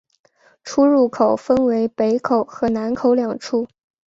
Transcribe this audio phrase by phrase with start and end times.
[0.63, 3.67] 出入口分为北口与南口两处。